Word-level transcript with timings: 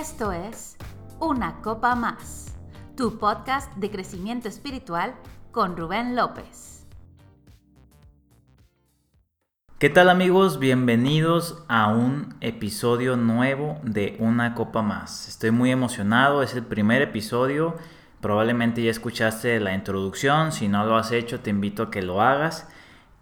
Esto 0.00 0.32
es 0.32 0.78
Una 1.20 1.60
Copa 1.60 1.94
Más, 1.94 2.56
tu 2.96 3.18
podcast 3.18 3.70
de 3.76 3.90
crecimiento 3.90 4.48
espiritual 4.48 5.14
con 5.50 5.76
Rubén 5.76 6.16
López. 6.16 6.86
¿Qué 9.78 9.90
tal 9.90 10.08
amigos? 10.08 10.58
Bienvenidos 10.58 11.62
a 11.68 11.88
un 11.88 12.34
episodio 12.40 13.18
nuevo 13.18 13.80
de 13.82 14.16
Una 14.18 14.54
Copa 14.54 14.80
Más. 14.80 15.28
Estoy 15.28 15.50
muy 15.50 15.70
emocionado, 15.70 16.42
es 16.42 16.54
el 16.54 16.64
primer 16.64 17.02
episodio. 17.02 17.76
Probablemente 18.22 18.82
ya 18.82 18.90
escuchaste 18.90 19.60
la 19.60 19.74
introducción, 19.74 20.52
si 20.52 20.68
no 20.68 20.86
lo 20.86 20.96
has 20.96 21.12
hecho 21.12 21.40
te 21.40 21.50
invito 21.50 21.82
a 21.82 21.90
que 21.90 22.00
lo 22.00 22.22
hagas. 22.22 22.66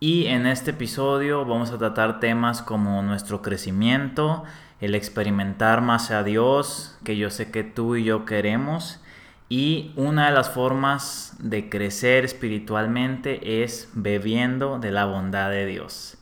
Y 0.02 0.28
en 0.28 0.46
este 0.46 0.70
episodio 0.70 1.44
vamos 1.44 1.72
a 1.72 1.76
tratar 1.76 2.20
temas 2.20 2.62
como 2.62 3.02
nuestro 3.02 3.42
crecimiento, 3.42 4.44
el 4.80 4.94
experimentar 4.94 5.82
más 5.82 6.10
a 6.10 6.22
Dios, 6.22 6.96
que 7.04 7.18
yo 7.18 7.28
sé 7.28 7.50
que 7.50 7.64
tú 7.64 7.96
y 7.96 8.04
yo 8.04 8.24
queremos. 8.24 9.02
Y 9.50 9.92
una 9.96 10.28
de 10.28 10.32
las 10.32 10.48
formas 10.48 11.36
de 11.38 11.68
crecer 11.68 12.24
espiritualmente 12.24 13.62
es 13.62 13.90
bebiendo 13.92 14.78
de 14.78 14.90
la 14.90 15.04
bondad 15.04 15.50
de 15.50 15.66
Dios. 15.66 16.16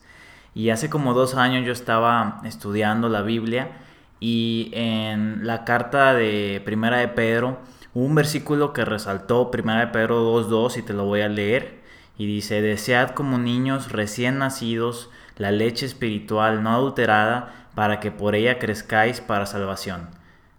Y 0.53 0.71
hace 0.71 0.89
como 0.89 1.13
dos 1.13 1.35
años 1.35 1.65
yo 1.65 1.71
estaba 1.71 2.41
estudiando 2.43 3.07
la 3.07 3.21
Biblia 3.21 3.77
y 4.19 4.71
en 4.73 5.47
la 5.47 5.63
carta 5.63 6.13
de 6.13 6.61
Primera 6.65 6.97
de 6.97 7.07
Pedro 7.07 7.59
un 7.93 8.13
versículo 8.13 8.73
que 8.73 8.83
resaltó 8.83 9.49
Primera 9.51 9.79
de 9.79 9.87
Pedro 9.87 10.37
2.2 10.43 10.77
y 10.77 10.81
te 10.81 10.93
lo 10.93 11.05
voy 11.05 11.21
a 11.21 11.29
leer. 11.29 11.78
Y 12.19 12.27
dice, 12.27 12.61
desead 12.61 13.11
como 13.11 13.37
niños 13.37 13.93
recién 13.93 14.37
nacidos 14.37 15.09
la 15.37 15.51
leche 15.51 15.85
espiritual 15.85 16.61
no 16.61 16.71
adulterada 16.71 17.69
para 17.75 18.01
que 18.01 18.11
por 18.11 18.35
ella 18.35 18.59
crezcáis 18.59 19.21
para 19.21 19.45
salvación. 19.45 20.09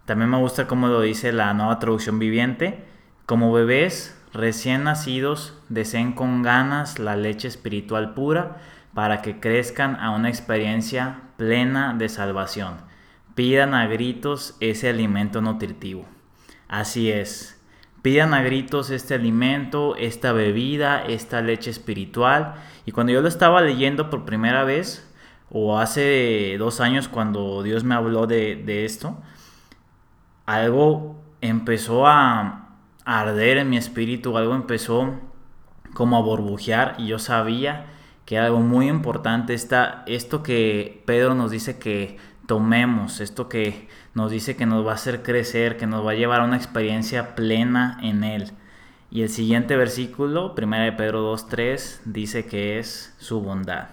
También 0.06 0.30
me 0.30 0.38
gusta 0.38 0.66
como 0.66 0.88
lo 0.88 1.02
dice 1.02 1.32
la 1.32 1.52
nueva 1.52 1.78
traducción 1.78 2.18
viviente. 2.18 2.82
Como 3.26 3.52
bebés 3.52 4.18
recién 4.32 4.84
nacidos, 4.84 5.54
deseen 5.68 6.12
con 6.14 6.42
ganas 6.42 6.98
la 6.98 7.14
leche 7.14 7.46
espiritual 7.46 8.14
pura 8.14 8.56
para 8.94 9.20
que 9.20 9.38
crezcan 9.38 9.96
a 9.96 10.12
una 10.12 10.30
experiencia 10.30 11.20
plena 11.36 11.92
de 11.92 12.08
salvación. 12.08 12.78
Pidan 13.34 13.74
a 13.74 13.86
gritos 13.86 14.56
ese 14.60 14.88
alimento 14.88 15.42
nutritivo. 15.42 16.06
Así 16.68 17.10
es. 17.10 17.59
Pidan 18.02 18.32
a 18.32 18.42
gritos 18.42 18.90
este 18.90 19.14
alimento, 19.14 19.94
esta 19.96 20.32
bebida, 20.32 21.04
esta 21.04 21.42
leche 21.42 21.70
espiritual. 21.70 22.54
Y 22.86 22.92
cuando 22.92 23.12
yo 23.12 23.20
lo 23.20 23.28
estaba 23.28 23.60
leyendo 23.60 24.08
por 24.08 24.24
primera 24.24 24.64
vez, 24.64 25.06
o 25.50 25.78
hace 25.78 26.56
dos 26.58 26.80
años 26.80 27.08
cuando 27.08 27.62
Dios 27.62 27.84
me 27.84 27.94
habló 27.94 28.26
de, 28.26 28.84
esto, 28.84 29.18
algo 30.46 31.20
empezó 31.40 32.06
a, 32.06 32.56
arder 33.04 33.56
en 33.58 33.70
mi 33.70 33.76
espíritu, 33.76 34.36
algo 34.36 34.54
empezó 34.54 35.14
como 35.94 36.16
a 36.16 36.20
burbujear 36.20 36.94
y 36.98 37.08
yo 37.08 37.18
sabía 37.18 37.86
que 38.24 38.38
algo 38.38 38.60
muy 38.60 38.88
importante 38.88 39.54
está 39.54 40.04
esto 40.06 40.42
que 40.44 41.02
Pedro 41.06 41.34
nos 41.34 41.50
dice 41.50 41.78
que 41.78 42.18
tomemos, 42.50 43.20
esto 43.20 43.48
que 43.48 43.86
nos 44.12 44.32
dice 44.32 44.56
que 44.56 44.66
nos 44.66 44.84
va 44.84 44.90
a 44.90 44.94
hacer 44.96 45.22
crecer, 45.22 45.76
que 45.76 45.86
nos 45.86 46.04
va 46.04 46.10
a 46.10 46.14
llevar 46.14 46.40
a 46.40 46.44
una 46.44 46.56
experiencia 46.56 47.36
plena 47.36 47.96
en 48.02 48.24
Él. 48.24 48.50
Y 49.08 49.22
el 49.22 49.28
siguiente 49.28 49.76
versículo, 49.76 50.52
1 50.60 50.78
de 50.80 50.90
Pedro 50.90 51.32
2.3, 51.32 52.00
dice 52.06 52.46
que 52.46 52.80
es 52.80 53.14
su 53.18 53.40
bondad. 53.40 53.90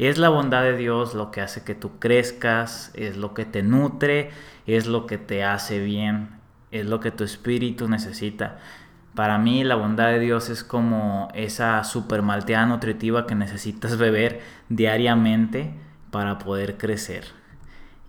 Es 0.00 0.18
la 0.18 0.30
bondad 0.30 0.64
de 0.64 0.76
Dios 0.76 1.14
lo 1.14 1.30
que 1.30 1.40
hace 1.40 1.62
que 1.62 1.76
tú 1.76 2.00
crezcas, 2.00 2.90
es 2.94 3.16
lo 3.16 3.34
que 3.34 3.44
te 3.44 3.62
nutre, 3.62 4.30
es 4.66 4.88
lo 4.88 5.06
que 5.06 5.16
te 5.16 5.44
hace 5.44 5.78
bien, 5.78 6.30
es 6.72 6.86
lo 6.86 6.98
que 6.98 7.12
tu 7.12 7.22
espíritu 7.22 7.88
necesita. 7.88 8.58
Para 9.14 9.38
mí 9.38 9.62
la 9.62 9.76
bondad 9.76 10.08
de 10.08 10.18
Dios 10.18 10.48
es 10.48 10.64
como 10.64 11.28
esa 11.34 11.84
super 11.84 12.22
malteada 12.22 12.66
nutritiva 12.66 13.28
que 13.28 13.36
necesitas 13.36 13.96
beber 13.96 14.40
diariamente 14.70 15.72
para 16.10 16.40
poder 16.40 16.78
crecer. 16.78 17.45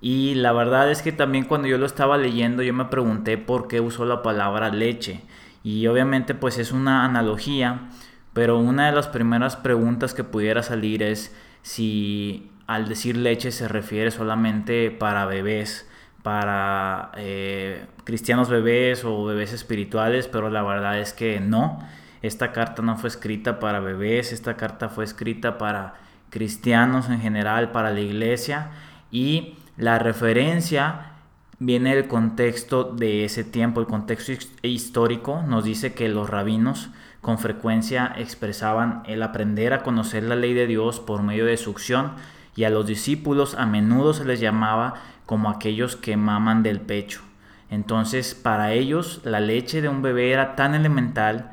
Y 0.02 0.36
la 0.36 0.52
verdad 0.54 0.92
es 0.92 1.02
que 1.02 1.12
también 1.12 1.46
cuando 1.46 1.68
yo 1.68 1.78
lo 1.78 1.86
estaba 1.86 2.18
leyendo 2.18 2.62
yo 2.62 2.74
me 2.74 2.86
pregunté 2.86 3.38
por 3.38 3.68
qué 3.68 3.82
usó 3.82 4.06
la 4.06 4.22
palabra 4.22 4.70
leche. 4.70 5.22
Y 5.64 5.88
obviamente 5.88 6.36
pues 6.36 6.58
es 6.60 6.72
una 6.72 7.04
analogía, 7.04 7.90
pero 8.34 8.60
una 8.60 8.88
de 8.88 8.92
las 8.92 9.08
primeras 9.08 9.56
preguntas 9.56 10.14
que 10.14 10.24
pudiera 10.24 10.62
salir 10.64 11.02
es 11.02 11.36
si 11.64 12.52
al 12.68 12.88
decir 12.88 13.18
leche 13.18 13.52
se 13.52 13.68
refiere 13.68 14.12
solamente 14.12 14.92
para 14.92 15.26
bebés, 15.26 15.90
para 16.22 17.12
eh, 17.16 17.86
cristianos 18.04 18.50
bebés 18.50 19.04
o 19.06 19.26
bebés 19.26 19.54
espirituales, 19.54 20.28
pero 20.28 20.50
la 20.50 20.62
verdad 20.62 21.00
es 21.00 21.14
que 21.14 21.40
no. 21.40 21.80
Esta 22.22 22.52
carta 22.52 22.82
no 22.82 22.98
fue 22.98 23.10
escrita 23.10 23.60
para 23.60 23.80
bebés, 23.80 24.32
esta 24.32 24.58
carta 24.58 24.90
fue 24.90 25.06
escrita 25.06 25.58
para 25.58 25.96
cristianos 26.30 27.10
en 27.10 27.22
general, 27.22 27.72
para 27.72 27.92
la 27.92 28.02
iglesia 28.02 28.72
y 29.12 29.58
la 29.78 30.00
referencia 30.00 31.12
viene 31.60 31.96
del 31.96 32.08
contexto 32.08 32.84
de 32.84 33.26
ese 33.26 33.44
tiempo, 33.44 33.80
el 33.80 33.86
contexto 33.86 34.32
histórico 34.64 35.44
nos 35.44 35.64
dice 35.64 35.94
que 35.94 36.10
los 36.10 36.30
rabinos 36.30 36.90
con 37.22 37.38
frecuencia 37.38 38.14
expresaban 38.18 39.04
el 39.06 39.22
aprender 39.22 39.74
a 39.74 39.84
conocer 39.84 40.24
la 40.24 40.36
ley 40.36 40.56
de 40.56 40.66
Dios 40.66 41.00
por 41.00 41.22
medio 41.22 41.46
de 41.46 41.58
succión 41.58 42.14
y 42.56 42.64
a 42.64 42.72
los 42.72 42.88
discípulos 42.88 43.54
a 43.54 43.68
menudo 43.68 44.14
se 44.14 44.26
les 44.26 44.40
llamaba 44.40 44.96
como 45.28 45.50
aquellos 45.50 45.96
que 45.96 46.18
maman 46.18 46.64
del 46.64 46.82
pecho. 46.82 47.22
Entonces 47.70 48.34
para 48.34 48.74
ellos 48.74 49.22
la 49.26 49.40
leche 49.40 49.82
de 49.82 49.90
un 49.90 50.02
bebé 50.02 50.32
era 50.32 50.56
tan 50.56 50.74
elemental 50.74 51.52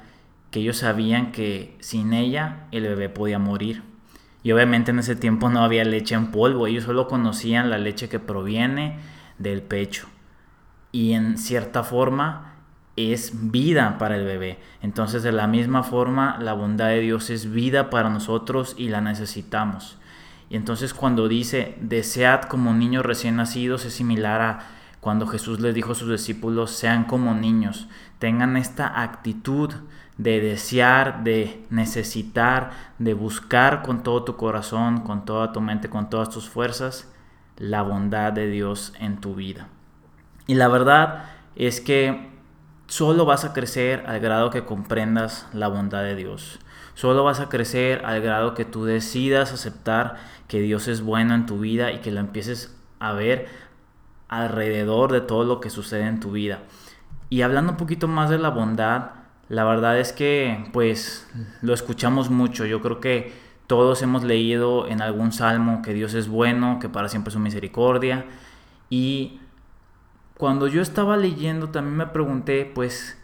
que 0.50 0.60
ellos 0.60 0.78
sabían 0.78 1.30
que 1.30 1.76
sin 1.80 2.14
ella 2.14 2.68
el 2.72 2.84
bebé 2.84 3.10
podía 3.10 3.38
morir. 3.38 3.94
Y 4.44 4.53
obviamente 4.53 4.93
en 4.93 5.00
ese 5.00 5.16
tiempo 5.16 5.49
no 5.49 5.65
había 5.65 5.84
leche 5.84 6.15
en 6.15 6.31
polvo, 6.31 6.66
ellos 6.69 6.84
solo 6.84 7.09
conocían 7.09 7.71
la 7.71 7.78
leche 7.78 8.09
que 8.09 8.21
proviene 8.21 8.99
del 9.38 9.62
pecho. 9.62 10.06
Y 10.93 11.15
en 11.15 11.38
cierta 11.38 11.82
forma 11.82 12.54
es 12.94 13.50
vida 13.50 13.97
para 13.99 14.16
el 14.16 14.25
bebé. 14.25 14.59
Entonces 14.83 15.22
de 15.22 15.33
la 15.33 15.47
misma 15.47 15.83
forma 15.83 16.38
la 16.41 16.53
bondad 16.53 16.88
de 16.88 17.00
Dios 17.00 17.31
es 17.31 17.50
vida 17.50 17.88
para 17.88 18.10
nosotros 18.10 18.75
y 18.78 18.88
la 18.91 19.00
necesitamos. 19.00 19.97
Y 20.50 20.56
entonces 20.56 20.93
cuando 20.93 21.27
dice 21.27 21.77
desead 21.81 22.43
como 22.43 22.75
niños 22.75 23.04
recién 23.04 23.37
nacidos 23.37 23.87
es 23.87 23.94
similar 23.94 24.41
a 24.43 24.59
cuando 25.04 25.28
Jesús 25.28 25.60
les 25.60 25.75
dijo 25.75 25.92
a 25.92 25.94
sus 25.94 26.10
discípulos 26.10 26.72
sean 26.72 27.04
como 27.04 27.34
niños, 27.34 27.87
tengan 28.19 28.56
esta 28.56 29.03
actitud 29.03 29.70
de 30.19 30.41
desear, 30.41 31.22
de 31.22 31.65
necesitar, 31.70 32.70
de 32.98 33.15
buscar 33.15 33.82
con 33.82 34.03
todo 34.03 34.25
tu 34.25 34.37
corazón, 34.37 35.03
con 35.03 35.25
toda 35.25 35.53
tu 35.53 35.60
mente, 35.60 35.88
con 35.88 36.10
todas 36.10 36.31
tus 36.31 36.48
fuerzas 36.48 37.12
la 37.56 37.82
bondad 37.82 38.32
de 38.32 38.48
Dios 38.48 38.94
en 38.98 39.20
tu 39.20 39.37
vida. 39.37 39.69
Y 40.48 40.54
la 40.54 40.66
verdad 40.66 41.26
es 41.54 41.81
que 41.81 42.34
Solo 42.86 43.25
vas 43.25 43.44
a 43.44 43.54
crecer 43.54 44.04
al 44.06 44.21
grado 44.21 44.50
que 44.50 44.65
comprendas 44.65 45.48
la 45.54 45.69
bondad 45.69 46.03
de 46.03 46.15
Dios. 46.15 46.60
Solo 46.94 47.25
vas 47.25 47.41
a 47.41 47.48
crecer 47.48 48.04
al 48.04 48.21
grado 48.21 48.54
que 48.54 48.66
tú 48.66 48.84
decidas 48.84 49.53
aceptar 49.53 50.16
que 50.48 50.60
Dios 50.60 50.86
es 50.86 51.00
bueno 51.00 51.34
en 51.34 51.47
tu 51.47 51.59
vida 51.59 51.92
y 51.92 52.00
que 52.00 52.12
lo 52.12 52.21
empieces 52.21 52.76
a 53.00 53.12
ver 53.12 53.48
alrededor 54.39 55.12
de 55.12 55.21
todo 55.21 55.45
lo 55.45 55.61
que 55.61 55.71
sucede 55.71 56.06
en 56.06 56.21
tu 56.21 56.33
vida. 56.33 56.61
Y 57.31 57.43
hablando 57.43 57.72
un 57.72 57.78
poquito 57.78 58.09
más 58.09 58.31
de 58.31 58.39
la 58.39 58.50
bondad, 58.50 59.11
la 59.49 59.65
verdad 59.65 59.99
es 59.99 60.12
que 60.12 60.69
pues 60.72 61.28
lo 61.62 61.75
escuchamos 61.75 62.31
mucho. 62.31 62.67
Yo 62.67 62.81
creo 62.81 63.00
que 63.00 63.33
todos 63.67 64.03
hemos 64.03 64.25
leído 64.25 64.89
en 64.89 65.00
algún 65.00 65.33
salmo 65.33 65.83
que 65.83 65.95
Dios 65.95 66.15
es 66.15 66.28
bueno, 66.28 66.78
que 66.81 66.89
para 66.89 67.09
siempre 67.09 67.31
es 67.31 67.34
su 67.34 67.41
misericordia. 67.41 68.27
Y 68.91 69.41
cuando 70.37 70.66
yo 70.66 70.83
estaba 70.83 71.16
leyendo 71.16 71.71
también 71.71 71.97
me 71.97 72.07
pregunté, 72.07 72.71
pues, 72.75 73.21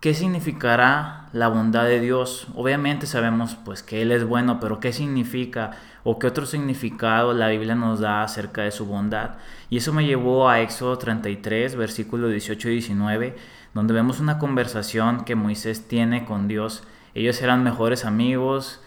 ¿qué 0.00 0.14
significará 0.14 1.28
la 1.32 1.48
bondad 1.48 1.84
de 1.84 2.00
Dios? 2.00 2.48
Obviamente 2.54 3.06
sabemos, 3.06 3.56
pues, 3.64 3.82
que 3.82 4.02
Él 4.02 4.12
es 4.12 4.24
bueno, 4.24 4.58
pero 4.58 4.80
¿qué 4.80 4.92
significa 4.92 5.72
o 6.02 6.18
qué 6.18 6.26
otro 6.26 6.46
significado 6.46 7.34
la 7.34 7.48
Biblia 7.48 7.74
nos 7.74 8.00
da 8.00 8.22
acerca 8.22 8.62
de 8.62 8.70
su 8.70 8.86
bondad? 8.86 9.32
Y 9.68 9.76
eso 9.76 9.92
me 9.92 10.06
llevó 10.06 10.48
a 10.48 10.60
Éxodo 10.60 10.96
33, 10.98 11.76
versículo 11.76 12.28
18 12.28 12.68
y 12.70 12.72
19, 12.72 13.36
donde 13.74 13.94
vemos 13.94 14.20
una 14.20 14.38
conversación 14.38 15.24
que 15.24 15.34
Moisés 15.34 15.86
tiene 15.86 16.24
con 16.24 16.48
Dios. 16.48 16.82
Ellos 17.14 17.40
eran 17.42 17.62
mejores 17.62 18.04
amigos, 18.06 18.80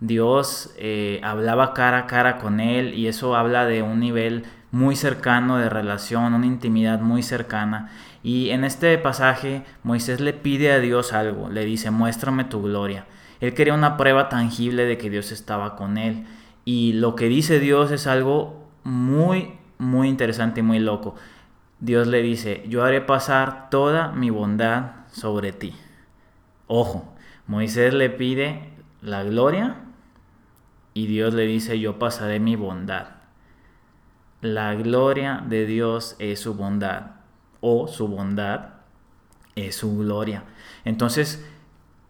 Dios 0.00 0.74
eh, 0.76 1.20
hablaba 1.22 1.72
cara 1.74 1.98
a 1.98 2.06
cara 2.06 2.38
con 2.38 2.60
él 2.60 2.94
y 2.94 3.08
eso 3.08 3.34
habla 3.34 3.64
de 3.64 3.82
un 3.82 4.00
nivel 4.00 4.44
muy 4.70 4.94
cercano 4.94 5.56
de 5.56 5.70
relación, 5.70 6.34
una 6.34 6.46
intimidad 6.46 7.00
muy 7.00 7.22
cercana. 7.22 7.90
Y 8.26 8.50
en 8.50 8.64
este 8.64 8.98
pasaje 8.98 9.62
Moisés 9.84 10.18
le 10.18 10.32
pide 10.32 10.72
a 10.72 10.80
Dios 10.80 11.12
algo, 11.12 11.48
le 11.48 11.64
dice, 11.64 11.92
muéstrame 11.92 12.42
tu 12.42 12.60
gloria. 12.60 13.06
Él 13.38 13.54
quería 13.54 13.72
una 13.72 13.96
prueba 13.96 14.28
tangible 14.28 14.84
de 14.84 14.98
que 14.98 15.10
Dios 15.10 15.30
estaba 15.30 15.76
con 15.76 15.96
él. 15.96 16.26
Y 16.64 16.94
lo 16.94 17.14
que 17.14 17.28
dice 17.28 17.60
Dios 17.60 17.92
es 17.92 18.08
algo 18.08 18.66
muy, 18.82 19.52
muy 19.78 20.08
interesante 20.08 20.58
y 20.58 20.64
muy 20.64 20.80
loco. 20.80 21.14
Dios 21.78 22.08
le 22.08 22.20
dice, 22.20 22.64
yo 22.66 22.82
haré 22.82 23.00
pasar 23.00 23.70
toda 23.70 24.10
mi 24.10 24.30
bondad 24.30 25.06
sobre 25.12 25.52
ti. 25.52 25.72
Ojo, 26.66 27.14
Moisés 27.46 27.94
le 27.94 28.10
pide 28.10 28.72
la 29.02 29.22
gloria 29.22 29.76
y 30.94 31.06
Dios 31.06 31.32
le 31.32 31.46
dice, 31.46 31.78
yo 31.78 32.00
pasaré 32.00 32.40
mi 32.40 32.56
bondad. 32.56 33.06
La 34.40 34.74
gloria 34.74 35.44
de 35.48 35.64
Dios 35.64 36.16
es 36.18 36.40
su 36.40 36.54
bondad 36.54 37.15
o 37.60 37.88
su 37.88 38.08
bondad 38.08 38.70
es 39.54 39.76
su 39.76 39.96
gloria. 39.98 40.44
Entonces, 40.84 41.44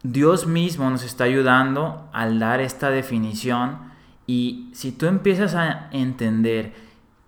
Dios 0.03 0.47
mismo 0.47 0.89
nos 0.89 1.03
está 1.03 1.23
ayudando 1.23 2.09
al 2.13 2.39
dar 2.39 2.61
esta 2.61 2.89
definición 2.89 3.79
y 4.27 4.69
si 4.73 4.91
tú 4.91 5.07
empiezas 5.07 5.55
a 5.55 5.89
entender 5.91 6.73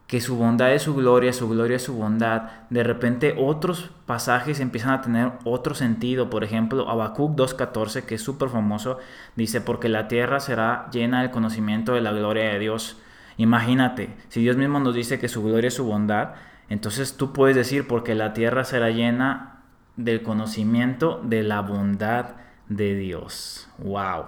que 0.10 0.22
su 0.22 0.38
bondad 0.38 0.74
es 0.74 0.82
su 0.82 0.96
gloria, 0.96 1.32
su 1.34 1.48
gloria 1.48 1.78
es 1.78 1.84
su 1.84 1.94
bondad, 1.94 2.50
de 2.72 2.84
repente 2.84 3.36
otros 3.38 3.92
pasajes 4.08 4.60
empiezan 4.60 4.92
a 4.92 5.02
tener 5.02 5.34
otro 5.44 5.76
sentido. 5.76 6.32
Por 6.32 6.44
ejemplo, 6.44 6.90
Habacuc 6.90 7.38
2.14, 7.38 8.04
que 8.06 8.16
es 8.16 8.22
súper 8.22 8.50
famoso, 8.50 8.98
dice, 9.36 9.62
porque 9.62 9.88
la 9.88 10.08
tierra 10.08 10.40
será 10.40 10.90
llena 10.92 11.22
del 11.22 11.30
conocimiento 11.30 11.94
de 11.94 12.02
la 12.02 12.12
gloria 12.12 12.46
de 12.52 12.58
Dios. 12.58 12.98
Imagínate, 13.38 14.16
si 14.30 14.42
Dios 14.42 14.58
mismo 14.58 14.80
nos 14.80 14.96
dice 14.96 15.20
que 15.20 15.30
su 15.30 15.44
gloria 15.44 15.68
es 15.68 15.76
su 15.76 15.86
bondad, 15.86 16.30
entonces 16.70 17.18
tú 17.18 17.34
puedes 17.34 17.56
decir, 17.56 17.88
porque 17.88 18.16
la 18.16 18.34
tierra 18.34 18.64
será 18.64 18.90
llena 18.90 19.64
del 19.98 20.24
conocimiento 20.24 21.22
de 21.24 21.44
la 21.44 21.62
bondad 21.62 22.36
de 22.68 22.96
Dios. 22.96 23.70
¡Wow! 23.80 24.26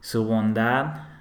Su 0.00 0.24
bondad 0.24 1.14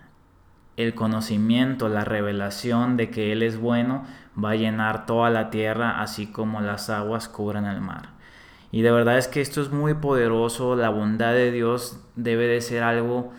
el 0.75 0.95
conocimiento, 0.95 1.88
la 1.90 2.04
revelación 2.04 2.98
de 2.98 3.10
que 3.10 3.31
Él 3.31 3.44
es 3.44 3.57
bueno 3.57 4.06
va 4.42 4.51
a 4.51 4.56
llenar 4.56 5.06
toda 5.06 5.30
la 5.30 5.50
tierra 5.50 6.01
así 6.01 6.28
como 6.28 6.62
las 6.62 6.89
aguas 6.89 7.30
cubren 7.30 7.66
el 7.66 7.81
mar. 7.81 8.10
Y 8.72 8.81
de 8.81 8.92
verdad 8.92 9.19
es 9.19 9.28
que 9.28 9.42
esto 9.42 9.62
es 9.62 9.69
muy 9.69 9.94
poderoso, 9.94 10.75
la 10.75 10.89
bondad 10.89 11.34
de 11.34 11.51
Dios 11.51 12.00
debe 12.16 12.48
de 12.48 12.62
ser 12.62 12.81
algo 12.81 13.31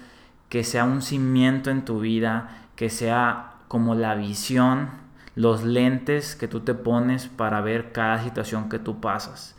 que 0.48 0.62
sea 0.62 0.84
un 0.84 1.02
cimiento 1.02 1.70
en 1.70 1.84
tu 1.84 1.98
vida, 1.98 2.68
que 2.76 2.88
sea 2.88 3.54
como 3.66 3.96
la 3.96 4.14
visión, 4.14 4.90
los 5.34 5.64
lentes 5.64 6.36
que 6.36 6.48
tú 6.48 6.60
te 6.60 6.74
pones 6.74 7.28
para 7.28 7.60
ver 7.60 7.92
cada 7.92 8.22
situación 8.22 8.68
que 8.68 8.78
tú 8.78 9.00
pasas. 9.00 9.56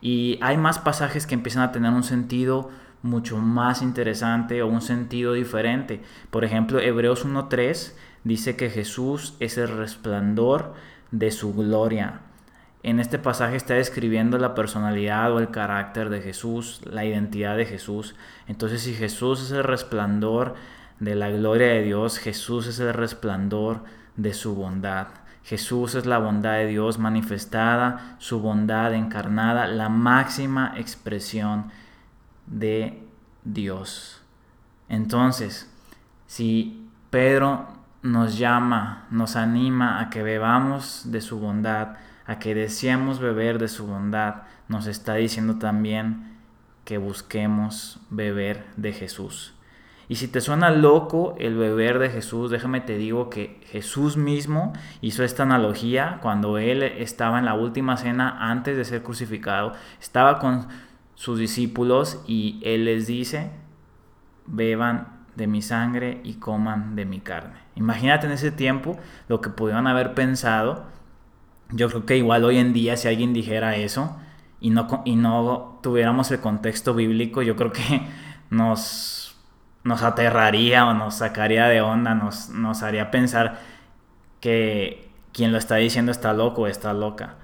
Y 0.00 0.38
hay 0.42 0.56
más 0.56 0.78
pasajes 0.78 1.26
que 1.26 1.34
empiezan 1.34 1.62
a 1.62 1.72
tener 1.72 1.92
un 1.92 2.04
sentido 2.04 2.70
mucho 3.02 3.38
más 3.38 3.82
interesante 3.82 4.62
o 4.62 4.66
un 4.66 4.80
sentido 4.80 5.32
diferente. 5.32 6.02
Por 6.30 6.44
ejemplo, 6.44 6.80
Hebreos 6.80 7.26
1.3 7.26 7.92
dice 8.24 8.56
que 8.56 8.70
Jesús 8.70 9.36
es 9.40 9.58
el 9.58 9.68
resplandor 9.68 10.74
de 11.10 11.30
su 11.30 11.54
gloria. 11.54 12.20
En 12.82 13.00
este 13.00 13.18
pasaje 13.18 13.56
está 13.56 13.74
describiendo 13.74 14.38
la 14.38 14.54
personalidad 14.54 15.32
o 15.32 15.40
el 15.40 15.50
carácter 15.50 16.10
de 16.10 16.20
Jesús, 16.20 16.80
la 16.84 17.04
identidad 17.04 17.56
de 17.56 17.66
Jesús. 17.66 18.14
Entonces, 18.46 18.82
si 18.82 18.94
Jesús 18.94 19.42
es 19.42 19.50
el 19.50 19.64
resplandor 19.64 20.54
de 21.00 21.16
la 21.16 21.28
gloria 21.30 21.68
de 21.68 21.82
Dios, 21.82 22.18
Jesús 22.18 22.66
es 22.68 22.78
el 22.78 22.94
resplandor 22.94 23.82
de 24.18 24.34
su 24.34 24.54
bondad. 24.54 25.06
Jesús 25.44 25.94
es 25.94 26.04
la 26.04 26.18
bondad 26.18 26.54
de 26.54 26.66
Dios 26.66 26.98
manifestada, 26.98 28.16
su 28.18 28.40
bondad 28.40 28.92
encarnada, 28.92 29.66
la 29.66 29.88
máxima 29.88 30.74
expresión 30.76 31.70
de 32.46 33.02
Dios. 33.44 34.20
Entonces, 34.90 35.72
si 36.26 36.90
Pedro 37.08 37.66
nos 38.02 38.36
llama, 38.36 39.06
nos 39.10 39.36
anima 39.36 40.00
a 40.00 40.10
que 40.10 40.22
bebamos 40.22 41.04
de 41.06 41.22
su 41.22 41.38
bondad, 41.38 41.96
a 42.26 42.38
que 42.38 42.54
deseemos 42.54 43.20
beber 43.20 43.58
de 43.58 43.68
su 43.68 43.86
bondad, 43.86 44.42
nos 44.68 44.86
está 44.86 45.14
diciendo 45.14 45.56
también 45.56 46.36
que 46.84 46.98
busquemos 46.98 48.00
beber 48.10 48.66
de 48.76 48.92
Jesús. 48.92 49.54
Y 50.08 50.16
si 50.16 50.28
te 50.28 50.40
suena 50.40 50.70
loco 50.70 51.34
el 51.38 51.56
beber 51.56 51.98
de 51.98 52.08
Jesús, 52.08 52.50
déjame 52.50 52.80
te 52.80 52.96
digo 52.96 53.28
que 53.28 53.60
Jesús 53.66 54.16
mismo 54.16 54.72
hizo 55.02 55.22
esta 55.22 55.42
analogía 55.42 56.18
cuando 56.22 56.56
él 56.56 56.82
estaba 56.82 57.38
en 57.38 57.44
la 57.44 57.54
última 57.54 57.96
cena 57.98 58.50
antes 58.50 58.76
de 58.76 58.84
ser 58.86 59.02
crucificado. 59.02 59.74
Estaba 60.00 60.38
con 60.38 60.68
sus 61.14 61.38
discípulos 61.38 62.22
y 62.26 62.60
él 62.62 62.86
les 62.86 63.06
dice, 63.06 63.50
beban 64.46 65.18
de 65.36 65.46
mi 65.46 65.62
sangre 65.62 66.20
y 66.24 66.34
coman 66.34 66.96
de 66.96 67.04
mi 67.04 67.20
carne. 67.20 67.58
Imagínate 67.76 68.26
en 68.26 68.32
ese 68.32 68.50
tiempo 68.50 68.98
lo 69.28 69.40
que 69.40 69.50
pudieron 69.50 69.86
haber 69.86 70.14
pensado. 70.14 70.86
Yo 71.70 71.88
creo 71.88 72.06
que 72.06 72.16
igual 72.16 72.44
hoy 72.44 72.58
en 72.58 72.72
día 72.72 72.96
si 72.96 73.08
alguien 73.08 73.34
dijera 73.34 73.76
eso 73.76 74.16
y 74.60 74.70
no, 74.70 75.02
y 75.04 75.16
no 75.16 75.78
tuviéramos 75.82 76.30
el 76.30 76.40
contexto 76.40 76.94
bíblico, 76.94 77.42
yo 77.42 77.56
creo 77.56 77.72
que 77.72 78.02
nos, 78.50 79.17
nos 79.84 80.02
aterraría 80.02 80.86
o 80.86 80.94
nos 80.94 81.16
sacaría 81.16 81.66
de 81.66 81.80
onda, 81.80 82.14
nos, 82.14 82.50
nos 82.50 82.82
haría 82.82 83.10
pensar 83.10 83.60
que 84.40 85.10
quien 85.32 85.52
lo 85.52 85.58
está 85.58 85.76
diciendo 85.76 86.12
está 86.12 86.32
loco 86.32 86.62
o 86.62 86.66
está 86.66 86.92
loca. 86.92 87.36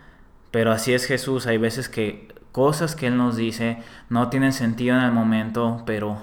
Pero 0.50 0.72
así 0.72 0.92
es 0.92 1.06
Jesús, 1.06 1.46
hay 1.46 1.58
veces 1.58 1.88
que 1.88 2.34
cosas 2.52 2.94
que 2.94 3.08
Él 3.08 3.16
nos 3.16 3.36
dice 3.36 3.78
no 4.08 4.30
tienen 4.30 4.52
sentido 4.52 4.96
en 4.96 5.02
el 5.02 5.12
momento, 5.12 5.82
pero 5.86 6.18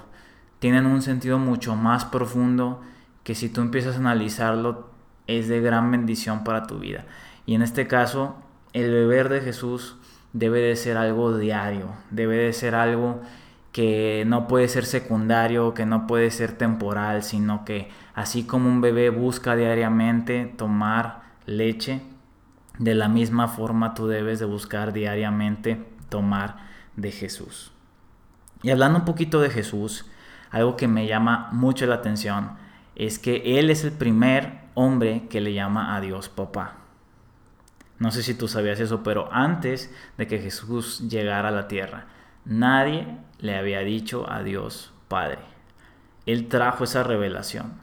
tienen 0.59 0.85
un 0.85 1.01
sentido 1.01 1.39
mucho 1.39 1.75
más 1.75 2.05
profundo 2.05 2.81
que 3.23 3.35
si 3.35 3.49
tú 3.49 3.61
empiezas 3.61 3.95
a 3.95 3.99
analizarlo 3.99 4.89
es 5.27 5.47
de 5.47 5.61
gran 5.61 5.91
bendición 5.91 6.43
para 6.43 6.67
tu 6.67 6.79
vida. 6.79 7.05
Y 7.45 7.55
en 7.55 7.61
este 7.61 7.87
caso, 7.87 8.35
el 8.73 8.91
beber 8.91 9.29
de 9.29 9.41
Jesús 9.41 9.97
debe 10.33 10.59
de 10.59 10.75
ser 10.75 10.97
algo 10.97 11.37
diario, 11.37 11.87
debe 12.09 12.37
de 12.37 12.53
ser 12.53 12.75
algo 12.75 13.21
que 13.71 14.23
no 14.27 14.47
puede 14.47 14.67
ser 14.67 14.85
secundario, 14.85 15.73
que 15.73 15.85
no 15.85 16.07
puede 16.07 16.29
ser 16.31 16.57
temporal, 16.57 17.23
sino 17.23 17.63
que 17.63 17.89
así 18.13 18.43
como 18.43 18.69
un 18.69 18.81
bebé 18.81 19.09
busca 19.09 19.55
diariamente 19.55 20.45
tomar 20.57 21.21
leche, 21.45 22.01
de 22.77 22.95
la 22.95 23.07
misma 23.07 23.47
forma 23.47 23.93
tú 23.93 24.07
debes 24.07 24.39
de 24.39 24.45
buscar 24.45 24.91
diariamente 24.91 25.85
tomar 26.09 26.57
de 26.95 27.11
Jesús. 27.11 27.71
Y 28.63 28.71
hablando 28.71 28.99
un 28.99 29.05
poquito 29.05 29.39
de 29.41 29.49
Jesús, 29.49 30.05
algo 30.49 30.75
que 30.75 30.87
me 30.87 31.07
llama 31.07 31.49
mucho 31.51 31.85
la 31.85 31.95
atención 31.95 32.51
es 32.95 33.19
que 33.19 33.59
Él 33.59 33.69
es 33.69 33.83
el 33.83 33.91
primer 33.91 34.61
hombre 34.73 35.27
que 35.29 35.41
le 35.41 35.53
llama 35.53 35.95
a 35.95 36.01
Dios 36.01 36.29
papá. 36.29 36.77
No 37.99 38.11
sé 38.11 38.23
si 38.23 38.33
tú 38.33 38.47
sabías 38.47 38.79
eso, 38.79 39.03
pero 39.03 39.29
antes 39.31 39.93
de 40.17 40.27
que 40.27 40.39
Jesús 40.39 41.07
llegara 41.07 41.49
a 41.49 41.51
la 41.51 41.67
tierra, 41.67 42.07
nadie 42.45 43.07
le 43.39 43.57
había 43.57 43.79
dicho 43.79 44.29
a 44.29 44.43
Dios 44.43 44.93
Padre. 45.07 45.39
Él 46.25 46.47
trajo 46.47 46.83
esa 46.83 47.03
revelación. 47.03 47.73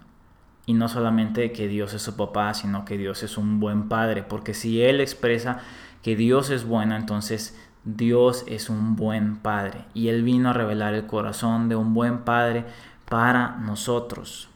Y 0.66 0.74
no 0.74 0.88
solamente 0.88 1.50
que 1.52 1.66
Dios 1.66 1.94
es 1.94 2.02
su 2.02 2.16
papá, 2.16 2.52
sino 2.52 2.84
que 2.84 2.98
Dios 2.98 3.22
es 3.22 3.38
un 3.38 3.58
buen 3.58 3.88
padre. 3.88 4.22
Porque 4.22 4.52
si 4.52 4.82
Él 4.82 5.00
expresa 5.00 5.60
que 6.02 6.14
Dios 6.14 6.50
es 6.50 6.64
bueno, 6.66 6.94
entonces 6.94 7.58
Dios 7.84 8.44
es 8.46 8.68
un 8.68 8.96
buen 8.96 9.36
Padre 9.36 9.84
y 9.94 10.08
Él 10.08 10.22
vino 10.22 10.50
a 10.50 10.52
revelar 10.52 10.94
el 10.94 11.06
corazón 11.06 11.68
de 11.68 11.76
un 11.76 11.94
buen 11.94 12.18
Padre 12.18 12.66
para 13.08 13.56
nosotros. 13.56 14.50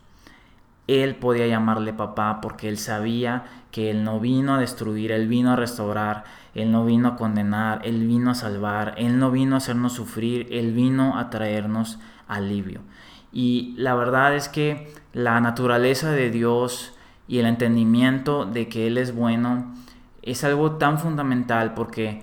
Él 0.87 1.17
podía 1.17 1.47
llamarle 1.47 1.93
papá 1.93 2.41
porque 2.41 2.69
Él 2.69 2.79
sabía 2.79 3.45
que 3.71 3.91
Él 3.91 4.05
no 4.05 4.21
vino 4.21 4.55
a 4.55 4.59
destruir, 4.59 5.13
Él 5.13 5.29
vino 5.29 5.53
a 5.53 5.57
restaurar, 5.57 6.25
Él 6.55 6.73
no 6.73 6.85
vino 6.85 7.09
a 7.09 7.17
condenar, 7.17 7.81
Él 7.85 8.07
vino 8.07 8.31
a 8.31 8.35
salvar, 8.35 8.95
Él 8.97 9.19
no 9.19 9.31
vino 9.31 9.55
a 9.55 9.59
hacernos 9.59 9.93
sufrir, 9.93 10.49
Él 10.51 10.73
vino 10.73 11.19
a 11.19 11.31
traernos 11.31 11.99
alivio. 12.29 12.81
Y 13.33 13.75
la 13.77 13.95
verdad 13.95 14.35
es 14.35 14.49
que 14.49 14.93
la 15.13 15.41
naturaleza 15.41 16.11
de 16.13 16.31
Dios 16.31 16.95
y 17.29 17.39
el 17.39 17.47
entendimiento 17.47 18.45
de 18.45 18.69
que 18.69 18.87
Él 18.87 18.99
es 18.99 19.15
bueno 19.15 19.75
es 20.23 20.45
algo 20.45 20.73
tan 20.73 20.99
fundamental 20.99 21.75
porque 21.75 22.23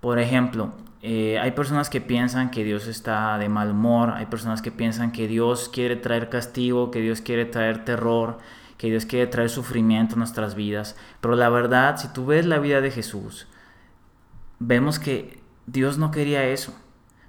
por 0.00 0.18
ejemplo, 0.20 0.70
eh, 1.00 1.38
hay 1.38 1.52
personas 1.52 1.90
que 1.90 2.00
piensan 2.00 2.50
que 2.50 2.64
Dios 2.64 2.86
está 2.86 3.38
de 3.38 3.48
mal 3.48 3.70
humor, 3.70 4.10
hay 4.10 4.26
personas 4.26 4.62
que 4.62 4.72
piensan 4.72 5.12
que 5.12 5.28
Dios 5.28 5.68
quiere 5.68 5.96
traer 5.96 6.28
castigo, 6.28 6.90
que 6.90 7.00
Dios 7.00 7.20
quiere 7.20 7.44
traer 7.44 7.84
terror, 7.84 8.38
que 8.76 8.90
Dios 8.90 9.06
quiere 9.06 9.26
traer 9.26 9.50
sufrimiento 9.50 10.14
a 10.14 10.18
nuestras 10.18 10.54
vidas. 10.54 10.96
Pero 11.20 11.36
la 11.36 11.48
verdad, 11.48 11.96
si 11.98 12.08
tú 12.08 12.26
ves 12.26 12.46
la 12.46 12.58
vida 12.58 12.80
de 12.80 12.90
Jesús, 12.90 13.46
vemos 14.58 14.98
que 14.98 15.40
Dios 15.66 15.98
no 15.98 16.10
quería 16.10 16.44
eso. 16.46 16.74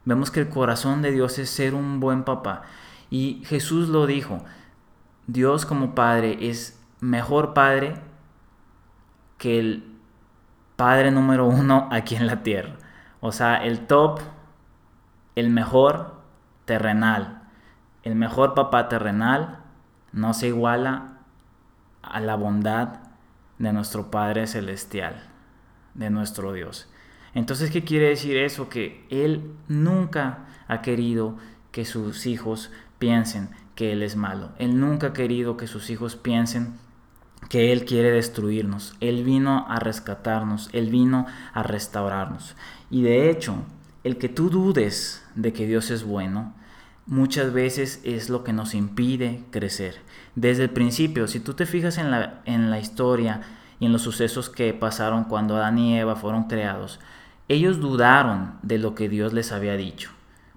Vemos 0.05 0.31
que 0.31 0.39
el 0.39 0.49
corazón 0.49 1.01
de 1.01 1.11
Dios 1.11 1.37
es 1.37 1.49
ser 1.49 1.75
un 1.75 1.99
buen 1.99 2.23
papá. 2.23 2.63
Y 3.11 3.43
Jesús 3.45 3.89
lo 3.89 4.07
dijo, 4.07 4.43
Dios 5.27 5.65
como 5.65 5.93
Padre 5.93 6.49
es 6.49 6.79
mejor 7.01 7.53
Padre 7.53 7.95
que 9.37 9.59
el 9.59 9.83
padre 10.75 11.11
número 11.11 11.45
uno 11.45 11.87
aquí 11.91 12.15
en 12.15 12.27
la 12.27 12.41
tierra. 12.43 12.75
O 13.21 13.31
sea, 13.31 13.57
el 13.57 13.87
top, 13.87 14.19
el 15.35 15.49
mejor 15.49 16.21
terrenal, 16.65 17.43
el 18.03 18.15
mejor 18.15 18.53
papá 18.53 18.87
terrenal 18.89 19.59
no 20.11 20.33
se 20.33 20.47
iguala 20.47 21.17
a 22.01 22.19
la 22.19 22.35
bondad 22.35 22.99
de 23.57 23.73
nuestro 23.73 24.09
Padre 24.09 24.47
Celestial. 24.47 25.25
de 25.95 26.09
nuestro 26.09 26.53
Dios. 26.53 26.87
Entonces, 27.33 27.71
¿qué 27.71 27.83
quiere 27.83 28.09
decir 28.09 28.37
eso? 28.37 28.69
Que 28.69 29.05
Él 29.09 29.51
nunca 29.67 30.45
ha 30.67 30.81
querido 30.81 31.37
que 31.71 31.83
sus 31.83 32.25
hijos 32.25 32.71
piensen 32.99 33.49
que 33.75 33.91
Él 33.91 34.03
es 34.03 34.15
malo. 34.15 34.51
Él 34.59 34.79
nunca 34.79 35.07
ha 35.07 35.13
querido 35.13 35.57
que 35.57 35.67
sus 35.67 35.89
hijos 35.89 36.15
piensen 36.15 36.79
que 37.47 37.71
Él 37.71 37.85
quiere 37.85 38.11
destruirnos. 38.11 38.95
Él 38.99 39.23
vino 39.23 39.65
a 39.69 39.79
rescatarnos, 39.79 40.69
Él 40.73 40.89
vino 40.89 41.25
a 41.53 41.63
restaurarnos. 41.63 42.55
Y 42.91 43.03
de 43.03 43.29
hecho, 43.29 43.55
el 44.03 44.17
que 44.17 44.29
tú 44.29 44.49
dudes 44.49 45.23
de 45.35 45.53
que 45.53 45.67
Dios 45.67 45.91
es 45.91 46.03
bueno, 46.03 46.53
muchas 47.05 47.53
veces 47.53 48.01
es 48.03 48.29
lo 48.29 48.43
que 48.43 48.53
nos 48.53 48.75
impide 48.75 49.43
crecer. 49.51 49.95
Desde 50.35 50.63
el 50.63 50.69
principio, 50.69 51.27
si 51.27 51.39
tú 51.39 51.53
te 51.53 51.65
fijas 51.65 51.97
en 51.97 52.11
la, 52.11 52.41
en 52.45 52.69
la 52.69 52.79
historia 52.79 53.41
y 53.79 53.85
en 53.85 53.91
los 53.91 54.03
sucesos 54.03 54.49
que 54.49 54.73
pasaron 54.73 55.23
cuando 55.23 55.55
Adán 55.55 55.79
y 55.79 55.97
Eva 55.97 56.15
fueron 56.15 56.45
creados, 56.45 56.99
ellos 57.47 57.79
dudaron 57.79 58.53
de 58.61 58.77
lo 58.77 58.93
que 58.93 59.09
Dios 59.09 59.33
les 59.33 59.51
había 59.51 59.75
dicho, 59.75 60.11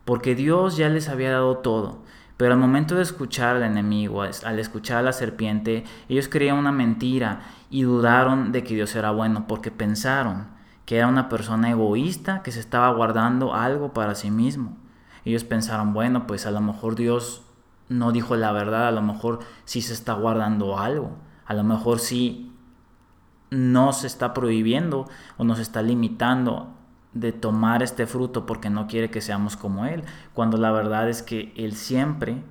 porque 0.04 0.34
Dios 0.34 0.76
ya 0.76 0.90
les 0.90 1.08
había 1.08 1.30
dado 1.30 1.58
todo. 1.58 2.02
Pero 2.36 2.54
al 2.54 2.58
momento 2.58 2.94
de 2.94 3.02
escuchar 3.02 3.56
al 3.56 3.62
enemigo, 3.62 4.22
al 4.22 4.58
escuchar 4.58 4.98
a 4.98 5.02
la 5.02 5.12
serpiente, 5.12 5.84
ellos 6.08 6.28
creían 6.28 6.56
una 6.56 6.72
mentira 6.72 7.42
y 7.70 7.82
dudaron 7.82 8.52
de 8.52 8.64
que 8.64 8.74
Dios 8.74 8.94
era 8.94 9.10
bueno 9.10 9.46
porque 9.46 9.70
pensaron 9.70 10.48
que 10.84 10.96
era 10.96 11.06
una 11.06 11.28
persona 11.28 11.70
egoísta 11.70 12.42
que 12.42 12.52
se 12.52 12.60
estaba 12.60 12.90
guardando 12.92 13.54
algo 13.54 13.92
para 13.92 14.14
sí 14.14 14.30
mismo. 14.30 14.76
Ellos 15.24 15.44
pensaron, 15.44 15.92
bueno, 15.92 16.26
pues 16.26 16.46
a 16.46 16.50
lo 16.50 16.60
mejor 16.60 16.96
Dios 16.96 17.42
no 17.88 18.12
dijo 18.12 18.36
la 18.36 18.52
verdad, 18.52 18.88
a 18.88 18.92
lo 18.92 19.02
mejor 19.02 19.40
sí 19.64 19.82
se 19.82 19.92
está 19.92 20.14
guardando 20.14 20.78
algo, 20.78 21.16
a 21.46 21.54
lo 21.54 21.62
mejor 21.62 22.00
sí 22.00 22.52
no 23.50 23.92
se 23.92 24.06
está 24.06 24.32
prohibiendo 24.32 25.08
o 25.36 25.44
nos 25.44 25.58
está 25.58 25.82
limitando 25.82 26.74
de 27.14 27.32
tomar 27.32 27.82
este 27.82 28.06
fruto 28.06 28.46
porque 28.46 28.70
no 28.70 28.86
quiere 28.86 29.10
que 29.10 29.20
seamos 29.20 29.56
como 29.56 29.86
Él, 29.86 30.04
cuando 30.32 30.56
la 30.56 30.70
verdad 30.70 31.08
es 31.08 31.22
que 31.22 31.52
Él 31.56 31.74
siempre 31.74 32.42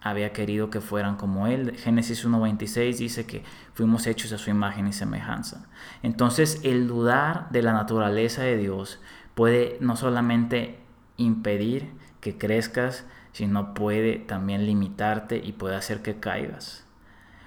había 0.00 0.32
querido 0.32 0.70
que 0.70 0.80
fueran 0.80 1.16
como 1.16 1.46
Él. 1.46 1.76
Génesis 1.76 2.26
1.26 2.26 2.96
dice 2.96 3.26
que 3.26 3.44
fuimos 3.74 4.06
hechos 4.06 4.32
a 4.32 4.38
su 4.38 4.50
imagen 4.50 4.88
y 4.88 4.92
semejanza. 4.92 5.66
Entonces 6.02 6.60
el 6.64 6.88
dudar 6.88 7.50
de 7.50 7.62
la 7.62 7.72
naturaleza 7.72 8.42
de 8.42 8.56
Dios 8.56 9.00
puede 9.34 9.76
no 9.80 9.96
solamente 9.96 10.80
impedir 11.16 11.92
que 12.20 12.38
crezcas, 12.38 13.04
sino 13.32 13.74
puede 13.74 14.16
también 14.16 14.66
limitarte 14.66 15.36
y 15.36 15.52
puede 15.52 15.76
hacer 15.76 16.02
que 16.02 16.18
caigas. 16.18 16.84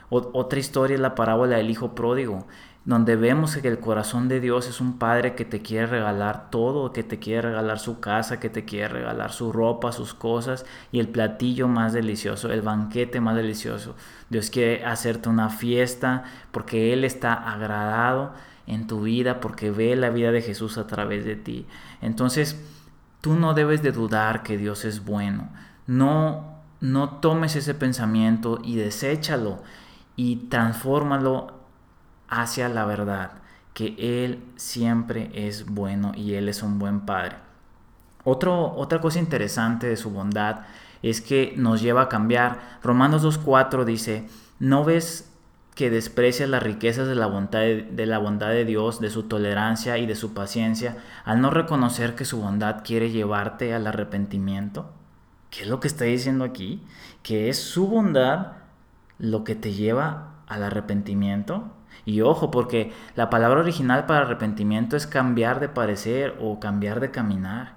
otra 0.09 0.59
historia 0.59 0.95
es 0.95 1.01
la 1.01 1.15
parábola 1.15 1.57
del 1.57 1.71
hijo 1.71 1.95
pródigo 1.95 2.47
donde 2.85 3.15
vemos 3.15 3.55
que 3.55 3.67
el 3.67 3.79
corazón 3.79 4.27
de 4.27 4.41
Dios 4.41 4.67
es 4.67 4.81
un 4.81 4.99
padre 4.99 5.35
que 5.35 5.45
te 5.45 5.61
quiere 5.61 5.87
regalar 5.87 6.49
todo, 6.49 6.91
que 6.91 7.03
te 7.03 7.17
quiere 7.17 7.43
regalar 7.43 7.79
su 7.79 8.01
casa, 8.01 8.41
que 8.41 8.49
te 8.49 8.65
quiere 8.65 8.89
regalar 8.89 9.31
su 9.31 9.53
ropa, 9.53 9.93
sus 9.93 10.13
cosas 10.13 10.65
y 10.91 10.99
el 10.99 11.07
platillo 11.07 11.69
más 11.69 11.93
delicioso, 11.93 12.51
el 12.51 12.61
banquete 12.61 13.21
más 13.21 13.37
delicioso. 13.37 13.95
Dios 14.29 14.49
quiere 14.49 14.83
hacerte 14.83 15.29
una 15.29 15.49
fiesta 15.49 16.25
porque 16.51 16.91
Él 16.91 17.05
está 17.05 17.33
agradado 17.33 18.33
en 18.67 18.85
tu 18.87 19.01
vida, 19.01 19.39
porque 19.39 19.71
ve 19.71 19.95
la 19.95 20.09
vida 20.09 20.31
de 20.31 20.41
Jesús 20.41 20.77
a 20.77 20.85
través 20.85 21.23
de 21.23 21.37
ti. 21.37 21.65
Entonces, 22.01 22.61
tú 23.21 23.35
no 23.35 23.53
debes 23.53 23.81
de 23.81 23.93
dudar 23.93 24.43
que 24.43 24.57
Dios 24.57 24.83
es 24.83 25.05
bueno. 25.05 25.49
No, 25.87 26.59
no 26.81 27.09
tomes 27.21 27.55
ese 27.55 27.73
pensamiento 27.73 28.59
y 28.61 28.75
deséchalo 28.75 29.63
y 30.17 30.47
transfórmalo 30.47 31.62
hacia 32.29 32.69
la 32.69 32.85
verdad, 32.85 33.31
que 33.73 33.95
Él 33.97 34.43
siempre 34.55 35.31
es 35.33 35.65
bueno 35.65 36.11
y 36.15 36.33
Él 36.33 36.49
es 36.49 36.63
un 36.63 36.79
buen 36.79 37.01
Padre. 37.01 37.37
Otra 38.23 39.01
cosa 39.01 39.19
interesante 39.19 39.87
de 39.87 39.97
su 39.97 40.09
bondad 40.09 40.61
es 41.01 41.19
que 41.19 41.53
nos 41.57 41.81
lleva 41.81 42.03
a 42.03 42.09
cambiar. 42.09 42.79
Romanos 42.81 43.23
2.4 43.23 43.83
dice, 43.83 44.29
¿no 44.59 44.85
ves 44.85 45.29
que 45.75 45.89
desprecias 45.89 46.49
las 46.49 46.63
riquezas 46.63 47.07
de 47.07 47.15
la, 47.15 47.25
bondad 47.25 47.59
de, 47.59 47.81
de 47.83 48.05
la 48.05 48.19
bondad 48.19 48.49
de 48.49 48.63
Dios, 48.63 49.01
de 49.01 49.09
su 49.09 49.23
tolerancia 49.23 49.97
y 49.97 50.05
de 50.05 50.15
su 50.15 50.33
paciencia, 50.33 50.97
al 51.25 51.41
no 51.41 51.49
reconocer 51.49 52.15
que 52.15 52.25
su 52.25 52.39
bondad 52.41 52.83
quiere 52.85 53.11
llevarte 53.11 53.73
al 53.73 53.87
arrepentimiento? 53.87 54.89
¿Qué 55.49 55.63
es 55.63 55.67
lo 55.67 55.79
que 55.79 55.87
está 55.87 56.05
diciendo 56.05 56.45
aquí? 56.45 56.81
Que 57.21 57.49
es 57.49 57.59
su 57.59 57.87
bondad 57.87 58.53
lo 59.19 59.43
que 59.43 59.55
te 59.55 59.73
lleva 59.73 60.31
al 60.47 60.63
arrepentimiento. 60.63 61.71
Y 62.05 62.21
ojo, 62.21 62.51
porque 62.51 62.91
la 63.15 63.29
palabra 63.29 63.61
original 63.61 64.05
para 64.05 64.25
arrepentimiento 64.25 64.97
es 64.97 65.07
cambiar 65.07 65.59
de 65.59 65.69
parecer 65.69 66.37
o 66.41 66.59
cambiar 66.59 66.99
de 66.99 67.11
caminar. 67.11 67.75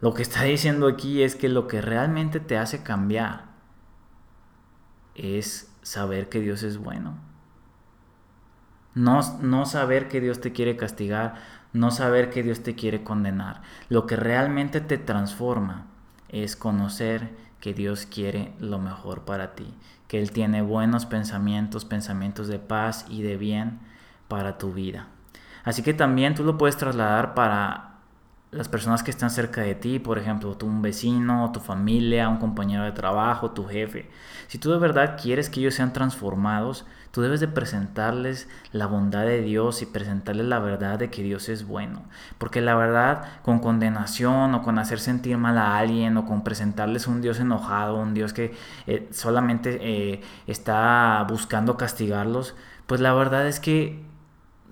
Lo 0.00 0.14
que 0.14 0.22
está 0.22 0.42
diciendo 0.42 0.88
aquí 0.88 1.22
es 1.22 1.36
que 1.36 1.48
lo 1.48 1.68
que 1.68 1.80
realmente 1.80 2.40
te 2.40 2.58
hace 2.58 2.82
cambiar 2.82 3.52
es 5.14 5.72
saber 5.82 6.28
que 6.28 6.40
Dios 6.40 6.62
es 6.64 6.78
bueno. 6.78 7.14
No, 8.94 9.20
no 9.40 9.64
saber 9.64 10.08
que 10.08 10.20
Dios 10.20 10.40
te 10.40 10.52
quiere 10.52 10.76
castigar, 10.76 11.36
no 11.72 11.90
saber 11.90 12.30
que 12.30 12.42
Dios 12.42 12.62
te 12.62 12.74
quiere 12.74 13.04
condenar. 13.04 13.62
Lo 13.88 14.06
que 14.06 14.16
realmente 14.16 14.80
te 14.80 14.98
transforma 14.98 15.86
es 16.28 16.56
conocer 16.56 17.30
que 17.62 17.72
Dios 17.72 18.06
quiere 18.06 18.52
lo 18.58 18.80
mejor 18.80 19.24
para 19.24 19.54
ti, 19.54 19.72
que 20.08 20.18
Él 20.18 20.32
tiene 20.32 20.62
buenos 20.62 21.06
pensamientos, 21.06 21.84
pensamientos 21.84 22.48
de 22.48 22.58
paz 22.58 23.06
y 23.08 23.22
de 23.22 23.36
bien 23.36 23.78
para 24.26 24.58
tu 24.58 24.72
vida. 24.72 25.06
Así 25.62 25.84
que 25.84 25.94
también 25.94 26.34
tú 26.34 26.42
lo 26.42 26.58
puedes 26.58 26.76
trasladar 26.76 27.34
para 27.34 27.91
las 28.52 28.68
personas 28.68 29.02
que 29.02 29.10
están 29.10 29.30
cerca 29.30 29.62
de 29.62 29.74
ti, 29.74 29.98
por 29.98 30.18
ejemplo, 30.18 30.54
tu 30.58 30.66
un 30.66 30.82
vecino, 30.82 31.50
tu 31.52 31.60
familia, 31.60 32.28
un 32.28 32.36
compañero 32.36 32.84
de 32.84 32.92
trabajo, 32.92 33.52
tu 33.52 33.66
jefe. 33.66 34.10
Si 34.46 34.58
tú 34.58 34.70
de 34.70 34.78
verdad 34.78 35.18
quieres 35.20 35.48
que 35.48 35.60
ellos 35.60 35.74
sean 35.74 35.94
transformados, 35.94 36.84
tú 37.12 37.22
debes 37.22 37.40
de 37.40 37.48
presentarles 37.48 38.48
la 38.70 38.86
bondad 38.86 39.24
de 39.24 39.40
Dios 39.40 39.80
y 39.80 39.86
presentarles 39.86 40.44
la 40.46 40.58
verdad 40.58 40.98
de 40.98 41.08
que 41.08 41.22
Dios 41.22 41.48
es 41.48 41.66
bueno. 41.66 42.02
Porque 42.36 42.60
la 42.60 42.74
verdad, 42.74 43.24
con 43.42 43.58
condenación 43.58 44.54
o 44.54 44.62
con 44.62 44.78
hacer 44.78 45.00
sentir 45.00 45.38
mal 45.38 45.56
a 45.56 45.78
alguien 45.78 46.18
o 46.18 46.26
con 46.26 46.44
presentarles 46.44 47.06
un 47.06 47.22
Dios 47.22 47.40
enojado, 47.40 47.96
un 47.96 48.12
Dios 48.12 48.34
que 48.34 48.54
eh, 48.86 49.08
solamente 49.12 49.78
eh, 49.80 50.20
está 50.46 51.24
buscando 51.26 51.78
castigarlos, 51.78 52.54
pues 52.86 53.00
la 53.00 53.14
verdad 53.14 53.46
es 53.46 53.60
que 53.60 54.11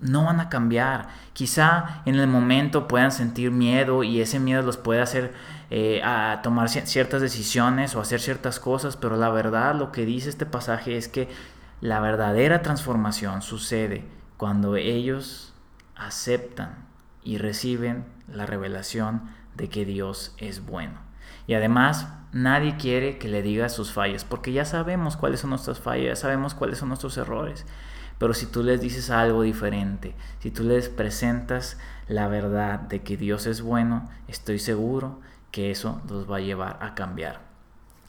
no 0.01 0.25
van 0.25 0.39
a 0.39 0.49
cambiar. 0.49 1.07
Quizá 1.33 2.01
en 2.05 2.15
el 2.15 2.27
momento 2.27 2.87
puedan 2.87 3.11
sentir 3.11 3.51
miedo 3.51 4.03
y 4.03 4.19
ese 4.21 4.39
miedo 4.39 4.61
los 4.61 4.77
puede 4.77 5.01
hacer 5.01 5.33
eh, 5.69 6.01
a 6.03 6.41
tomar 6.43 6.69
ciertas 6.69 7.21
decisiones 7.21 7.95
o 7.95 8.01
hacer 8.01 8.19
ciertas 8.19 8.59
cosas, 8.59 8.97
pero 8.97 9.15
la 9.15 9.29
verdad 9.29 9.75
lo 9.75 9.91
que 9.91 10.05
dice 10.05 10.29
este 10.29 10.45
pasaje 10.45 10.97
es 10.97 11.07
que 11.07 11.29
la 11.79 11.99
verdadera 11.99 12.61
transformación 12.61 13.41
sucede 13.41 14.05
cuando 14.37 14.75
ellos 14.75 15.53
aceptan 15.95 16.85
y 17.23 17.37
reciben 17.37 18.05
la 18.27 18.45
revelación 18.45 19.29
de 19.55 19.69
que 19.69 19.85
Dios 19.85 20.35
es 20.37 20.65
bueno. 20.65 20.99
Y 21.47 21.53
además, 21.53 22.07
nadie 22.31 22.77
quiere 22.77 23.17
que 23.17 23.27
le 23.27 23.41
diga 23.41 23.69
sus 23.69 23.91
fallas, 23.91 24.23
porque 24.23 24.51
ya 24.51 24.65
sabemos 24.65 25.17
cuáles 25.17 25.41
son 25.41 25.51
nuestras 25.51 25.79
fallas, 25.79 26.05
ya 26.05 26.15
sabemos 26.15 26.53
cuáles 26.53 26.77
son 26.77 26.89
nuestros 26.89 27.17
errores. 27.17 27.65
Pero 28.21 28.35
si 28.35 28.45
tú 28.45 28.61
les 28.61 28.79
dices 28.79 29.09
algo 29.09 29.41
diferente, 29.41 30.13
si 30.41 30.51
tú 30.51 30.63
les 30.63 30.89
presentas 30.89 31.79
la 32.07 32.27
verdad 32.27 32.79
de 32.79 33.01
que 33.01 33.17
Dios 33.17 33.47
es 33.47 33.63
bueno, 33.63 34.07
estoy 34.27 34.59
seguro 34.59 35.19
que 35.49 35.71
eso 35.71 36.03
los 36.07 36.29
va 36.29 36.37
a 36.37 36.41
llevar 36.41 36.77
a 36.81 36.93
cambiar. 36.93 37.41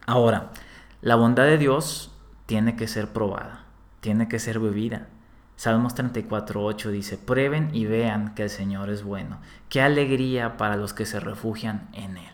Ahora, 0.04 0.50
la 1.00 1.16
bondad 1.16 1.44
de 1.44 1.56
Dios 1.56 2.14
tiene 2.44 2.76
que 2.76 2.88
ser 2.88 3.08
probada, 3.14 3.64
tiene 4.00 4.28
que 4.28 4.38
ser 4.38 4.60
bebida. 4.60 5.08
Salmos 5.56 5.96
34.8 5.96 6.90
dice, 6.90 7.16
prueben 7.16 7.70
y 7.72 7.86
vean 7.86 8.34
que 8.34 8.42
el 8.42 8.50
Señor 8.50 8.90
es 8.90 9.04
bueno. 9.04 9.38
Qué 9.70 9.80
alegría 9.80 10.58
para 10.58 10.76
los 10.76 10.92
que 10.92 11.06
se 11.06 11.20
refugian 11.20 11.88
en 11.94 12.18
Él. 12.18 12.32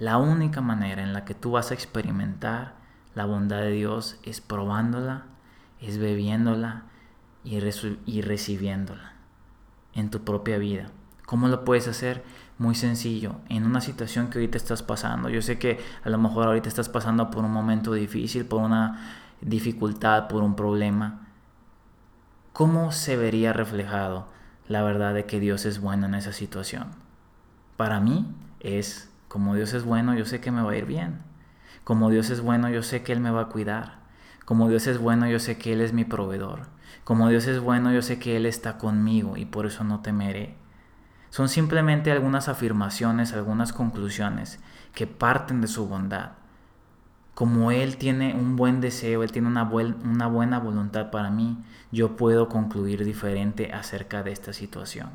La 0.00 0.16
única 0.16 0.62
manera 0.62 1.04
en 1.04 1.12
la 1.12 1.24
que 1.24 1.34
tú 1.34 1.52
vas 1.52 1.70
a 1.70 1.74
experimentar 1.74 2.74
la 3.14 3.24
bondad 3.24 3.60
de 3.60 3.70
Dios 3.70 4.18
es 4.24 4.40
probándola, 4.40 5.26
es 5.80 5.98
bebiéndola, 5.98 6.89
y, 7.44 8.20
recibiéndola 8.22 9.12
en 9.94 10.10
tu 10.10 10.24
propia 10.24 10.58
vida. 10.58 10.90
¿Cómo 11.26 11.48
lo 11.48 11.64
puedes 11.64 11.88
hacer? 11.88 12.24
Muy 12.58 12.74
sencillo, 12.74 13.36
en 13.48 13.64
una 13.64 13.80
situación 13.80 14.28
que 14.28 14.38
ahorita 14.38 14.56
estás 14.56 14.82
pasando. 14.82 15.28
Yo 15.28 15.42
sé 15.42 15.58
que 15.58 15.78
a 16.04 16.10
lo 16.10 16.18
mejor 16.18 16.46
ahorita 16.46 16.68
estás 16.68 16.88
pasando 16.88 17.30
por 17.30 17.44
un 17.44 17.52
momento 17.52 17.92
difícil, 17.92 18.44
por 18.44 18.60
una 18.60 19.00
dificultad, 19.40 20.28
por 20.28 20.42
un 20.42 20.56
problema. 20.56 21.28
¿Cómo 22.52 22.92
se 22.92 23.16
vería 23.16 23.52
reflejado 23.52 24.26
la 24.68 24.82
verdad 24.82 25.14
de 25.14 25.24
que 25.24 25.40
Dios 25.40 25.64
es 25.64 25.80
bueno 25.80 26.06
en 26.06 26.14
esa 26.14 26.32
situación? 26.32 26.88
Para 27.76 28.00
mí 28.00 28.26
es, 28.60 29.10
como 29.28 29.54
Dios 29.54 29.72
es 29.72 29.84
bueno, 29.84 30.14
yo 30.14 30.26
sé 30.26 30.40
que 30.40 30.50
me 30.50 30.62
va 30.62 30.72
a 30.72 30.76
ir 30.76 30.84
bien. 30.84 31.22
Como 31.84 32.10
Dios 32.10 32.28
es 32.30 32.40
bueno, 32.40 32.68
yo 32.68 32.82
sé 32.82 33.02
que 33.02 33.12
Él 33.12 33.20
me 33.20 33.30
va 33.30 33.42
a 33.42 33.48
cuidar. 33.48 34.00
Como 34.44 34.68
Dios 34.68 34.86
es 34.86 34.98
bueno, 34.98 35.28
yo 35.28 35.38
sé 35.38 35.56
que 35.56 35.72
Él 35.72 35.80
es 35.80 35.92
mi 35.92 36.04
proveedor. 36.04 36.66
Como 37.04 37.28
Dios 37.28 37.46
es 37.46 37.60
bueno, 37.60 37.92
yo 37.92 38.02
sé 38.02 38.18
que 38.18 38.36
Él 38.36 38.46
está 38.46 38.78
conmigo 38.78 39.36
y 39.36 39.44
por 39.44 39.66
eso 39.66 39.84
no 39.84 40.00
temeré. 40.00 40.54
Son 41.30 41.48
simplemente 41.48 42.10
algunas 42.10 42.48
afirmaciones, 42.48 43.32
algunas 43.32 43.72
conclusiones 43.72 44.58
que 44.94 45.06
parten 45.06 45.60
de 45.60 45.68
su 45.68 45.86
bondad. 45.86 46.32
Como 47.34 47.70
Él 47.70 47.96
tiene 47.96 48.34
un 48.34 48.56
buen 48.56 48.80
deseo, 48.80 49.22
Él 49.22 49.32
tiene 49.32 49.48
una, 49.48 49.64
buena 49.64 50.58
voluntad 50.58 51.10
para 51.10 51.30
mí, 51.30 51.56
yo 51.92 52.16
puedo 52.16 52.48
concluir 52.48 53.04
diferente 53.04 53.72
acerca 53.72 54.22
de 54.22 54.32
esta 54.32 54.52
situación. 54.52 55.10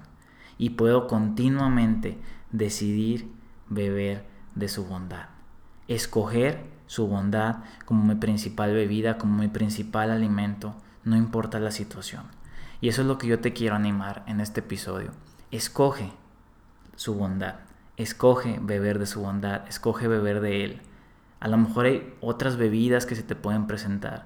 Y 0.57 0.71
puedo 0.71 1.07
continuamente 1.07 2.17
decidir 2.51 3.29
beber 3.69 4.25
de 4.55 4.69
su 4.69 4.85
bondad. 4.85 5.27
Escoger 5.87 6.65
su 6.87 7.07
bondad 7.07 7.57
como 7.83 8.05
mi 8.05 8.15
principal 8.15 8.73
bebida, 8.73 9.17
como 9.17 9.37
mi 9.37 9.49
principal 9.49 10.11
alimento, 10.11 10.75
no 11.05 11.15
importa 11.15 11.59
la 11.59 11.71
situación. 11.71 12.23
Y 12.81 12.89
eso 12.89 13.01
es 13.01 13.07
lo 13.07 13.17
que 13.17 13.27
yo 13.27 13.39
te 13.39 13.53
quiero 13.53 13.75
animar 13.75 14.23
en 14.27 14.41
este 14.41 14.59
episodio. 14.59 15.11
Escoge 15.51 16.11
su 16.95 17.13
bondad, 17.13 17.55
escoge 17.95 18.59
beber 18.61 18.99
de 18.99 19.05
su 19.05 19.21
bondad, 19.21 19.67
escoge 19.69 20.07
beber 20.07 20.41
de 20.41 20.65
Él. 20.65 20.81
A 21.39 21.47
lo 21.47 21.57
mejor 21.57 21.85
hay 21.85 22.13
otras 22.21 22.57
bebidas 22.57 23.05
que 23.05 23.15
se 23.15 23.23
te 23.23 23.35
pueden 23.35 23.67
presentar, 23.67 24.25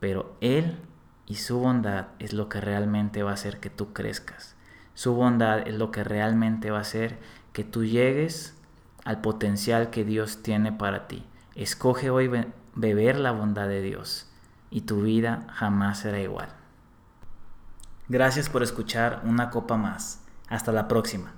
pero 0.00 0.36
Él 0.40 0.78
y 1.26 1.36
su 1.36 1.58
bondad 1.60 2.08
es 2.18 2.32
lo 2.32 2.48
que 2.48 2.60
realmente 2.60 3.22
va 3.22 3.30
a 3.30 3.34
hacer 3.34 3.60
que 3.60 3.70
tú 3.70 3.92
crezcas. 3.92 4.56
Su 4.94 5.14
bondad 5.14 5.66
es 5.68 5.74
lo 5.74 5.92
que 5.92 6.02
realmente 6.02 6.72
va 6.72 6.78
a 6.78 6.82
hacer 6.82 7.18
que 7.52 7.62
tú 7.62 7.84
llegues 7.84 8.56
al 9.04 9.20
potencial 9.20 9.90
que 9.90 10.04
Dios 10.04 10.42
tiene 10.42 10.72
para 10.72 11.06
ti. 11.06 11.24
Escoge 11.54 12.10
hoy 12.10 12.28
beber 12.74 13.18
la 13.20 13.30
bondad 13.30 13.68
de 13.68 13.82
Dios 13.82 14.27
y 14.70 14.82
tu 14.82 15.02
vida 15.02 15.46
jamás 15.54 16.00
será 16.00 16.20
igual. 16.20 16.48
Gracias 18.08 18.48
por 18.48 18.62
escuchar 18.62 19.22
una 19.24 19.50
copa 19.50 19.76
más. 19.76 20.24
Hasta 20.48 20.72
la 20.72 20.88
próxima. 20.88 21.32